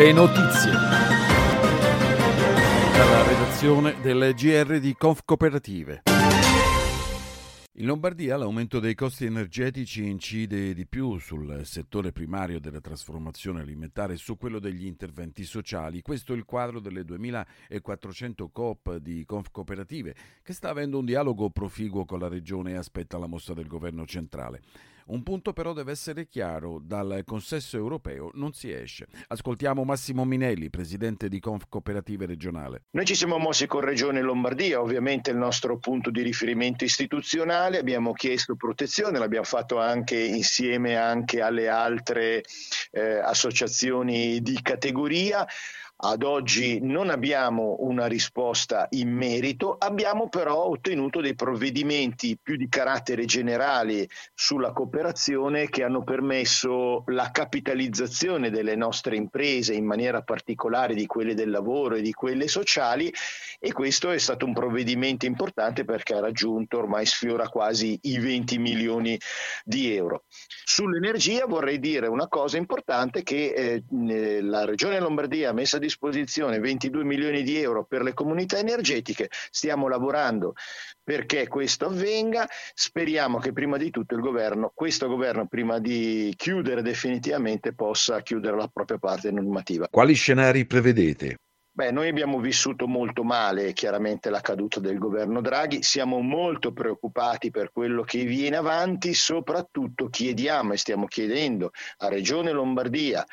[0.00, 0.70] Le notizie.
[2.96, 6.04] Dalla redazione del GR di Conf Cooperative.
[7.72, 14.14] In Lombardia l'aumento dei costi energetici incide di più sul settore primario della trasformazione alimentare
[14.14, 16.00] e su quello degli interventi sociali.
[16.00, 21.50] Questo è il quadro delle 2400 COP di Conf Cooperative, che sta avendo un dialogo
[21.50, 24.62] proficuo con la Regione e aspetta la mossa del governo centrale.
[25.06, 29.06] Un punto però deve essere chiaro, dal consesso europeo non si esce.
[29.28, 32.82] Ascoltiamo Massimo Minelli, presidente di Conf Cooperative Regionale.
[32.90, 38.12] Noi ci siamo mossi con Regione Lombardia, ovviamente il nostro punto di riferimento istituzionale, abbiamo
[38.12, 42.42] chiesto protezione, l'abbiamo fatto anche insieme anche alle altre
[42.92, 45.46] eh, associazioni di categoria.
[46.02, 52.70] Ad oggi non abbiamo una risposta in merito, abbiamo però ottenuto dei provvedimenti più di
[52.70, 60.94] carattere generale sulla cooperazione che hanno permesso la capitalizzazione delle nostre imprese, in maniera particolare
[60.94, 63.12] di quelle del lavoro e di quelle sociali
[63.58, 68.56] e questo è stato un provvedimento importante perché ha raggiunto, ormai sfiora quasi i 20
[68.56, 69.18] milioni
[69.70, 70.24] di euro.
[70.64, 76.08] Sull'energia vorrei dire una cosa importante che eh, la Regione Lombardia ha messo a disposizione
[76.10, 80.54] disposizione 22 milioni di euro per le comunità energetiche, stiamo lavorando
[81.02, 86.82] perché questo avvenga, speriamo che prima di tutto il governo, questo governo prima di chiudere
[86.82, 89.88] definitivamente possa chiudere la propria parte normativa.
[89.90, 91.36] Quali scenari prevedete?
[91.72, 97.50] Beh, noi abbiamo vissuto molto male chiaramente la caduta del governo Draghi, siamo molto preoccupati
[97.50, 103.24] per quello che viene avanti, soprattutto chiediamo e stiamo chiedendo a Regione Lombardia,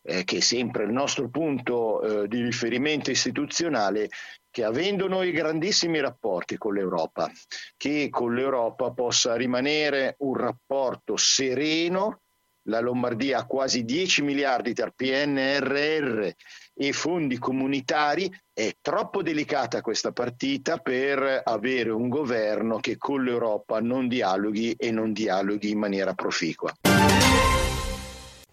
[0.00, 4.08] eh, che è sempre il nostro punto eh, di riferimento istituzionale,
[4.48, 7.30] che avendo noi grandissimi rapporti con l'Europa,
[7.76, 12.21] che con l'Europa possa rimanere un rapporto sereno.
[12.66, 16.28] La Lombardia ha quasi 10 miliardi tra PNRR
[16.74, 23.80] e fondi comunitari, è troppo delicata questa partita per avere un governo che con l'Europa
[23.80, 26.72] non dialoghi e non dialoghi in maniera proficua.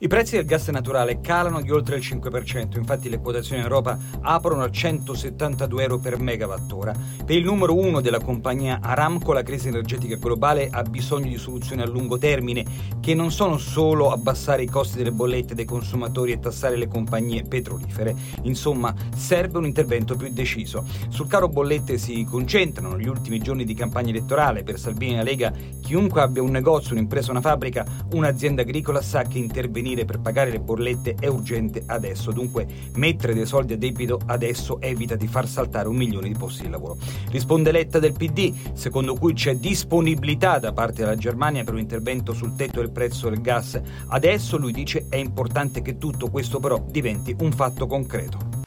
[0.02, 3.98] I prezzi del gas naturale calano di oltre il 5%, infatti le quotazioni in Europa
[4.22, 6.96] aprono a 172 euro per megawattora.
[7.26, 11.82] Per il numero uno della compagnia Aramco la crisi energetica globale ha bisogno di soluzioni
[11.82, 12.64] a lungo termine
[13.02, 17.44] che non sono solo abbassare i costi delle bollette dei consumatori e tassare le compagnie
[17.44, 18.16] petrolifere.
[18.44, 20.86] Insomma, serve un intervento più deciso.
[21.10, 24.64] Sul caro bollette si concentrano gli ultimi giorni di campagna elettorale.
[24.64, 29.24] Per Salvini e la Lega chiunque abbia un negozio, un'impresa, una fabbrica, un'azienda agricola sa
[29.24, 33.77] che intervenire intervenire per pagare le bollette è urgente adesso, dunque mettere dei soldi a
[33.77, 36.97] debito adesso evita di far saltare un milione di posti di lavoro.
[37.29, 42.33] Risponde Letta del PD, secondo cui c'è disponibilità da parte della Germania per un intervento
[42.33, 43.79] sul tetto del prezzo del gas.
[44.07, 48.59] Adesso lui dice è importante che tutto questo però diventi un fatto concreto.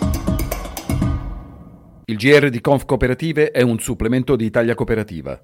[2.05, 5.39] Il GR di Conf Cooperative è un supplemento di Italia Cooperativa.